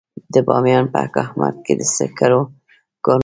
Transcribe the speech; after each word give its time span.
د 0.33 0.35
بامیان 0.47 0.85
په 0.93 1.01
کهمرد 1.15 1.57
کې 1.65 1.73
د 1.79 1.81
سکرو 1.95 2.41
کانونه 3.03 3.17
دي. 3.17 3.19